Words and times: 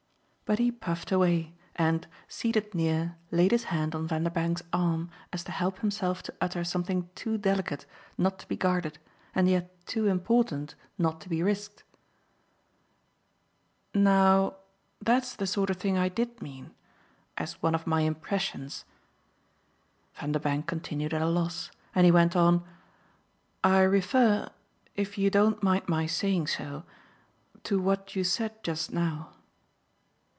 But 0.43 0.59
he 0.59 0.69
puffed 0.69 1.13
away 1.13 1.53
and, 1.77 2.05
seated 2.27 2.75
near, 2.75 3.15
laid 3.31 3.51
his 3.51 3.63
hand 3.71 3.95
on 3.95 4.05
Vanderbank's 4.05 4.63
arm 4.73 5.09
as 5.31 5.45
to 5.45 5.51
help 5.53 5.79
himself 5.79 6.21
to 6.23 6.33
utter 6.41 6.65
something 6.65 7.09
too 7.15 7.37
delicate 7.37 7.85
not 8.17 8.37
to 8.39 8.47
be 8.49 8.57
guarded 8.57 8.99
and 9.33 9.47
yet 9.47 9.85
too 9.87 10.07
important 10.07 10.75
not 10.97 11.21
to 11.21 11.29
be 11.29 11.41
risked. 11.41 11.85
"Now 13.93 14.57
that's 15.01 15.37
the 15.37 15.47
sort 15.47 15.69
of 15.69 15.77
thing 15.77 15.97
I 15.97 16.09
did 16.09 16.41
mean 16.41 16.71
as 17.37 17.61
one 17.63 17.73
of 17.73 17.87
my 17.87 18.01
impressions." 18.01 18.83
Vanderbank 20.15 20.67
continued 20.67 21.13
at 21.13 21.21
a 21.21 21.29
loss 21.29 21.71
and 21.95 22.03
he 22.05 22.11
went 22.11 22.35
on: 22.35 22.65
"I 23.63 23.83
refer 23.83 24.49
if 24.97 25.17
you 25.17 25.29
don't 25.29 25.63
mind 25.63 25.87
my 25.87 26.07
saying 26.07 26.47
so 26.47 26.83
to 27.63 27.79
what 27.81 28.17
you 28.17 28.25
said 28.25 28.61
just 28.65 28.91
now." 28.91 29.31